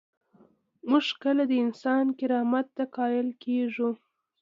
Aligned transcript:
موږ 0.89 1.05
کله 1.23 1.43
د 1.47 1.53
انسان 1.65 2.05
کرامت 2.19 2.67
ته 2.77 2.83
قایل 2.97 3.27
کیږو؟ 3.43 3.89